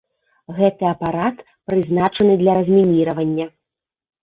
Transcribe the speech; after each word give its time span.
Гэты 0.59 0.87
апарат 0.93 1.37
прызначаны 1.69 2.33
для 2.41 2.51
размініравання. 2.61 3.49